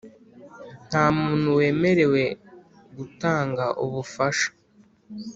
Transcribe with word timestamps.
nta 0.87 1.05
muntu 1.19 1.47
wemerewe 1.57 2.23
gutanga 2.97 3.65
ububasha 3.83 4.49